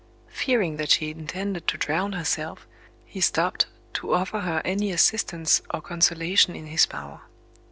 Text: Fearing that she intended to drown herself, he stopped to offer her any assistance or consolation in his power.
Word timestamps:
Fearing 0.31 0.77
that 0.77 0.89
she 0.89 1.11
intended 1.11 1.67
to 1.67 1.77
drown 1.77 2.13
herself, 2.13 2.65
he 3.05 3.21
stopped 3.21 3.67
to 3.93 4.15
offer 4.15 4.39
her 4.39 4.59
any 4.65 4.91
assistance 4.91 5.61
or 5.71 5.79
consolation 5.79 6.55
in 6.55 6.65
his 6.65 6.87
power. 6.87 7.21